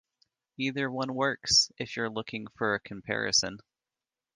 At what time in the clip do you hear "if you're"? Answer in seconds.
1.77-2.09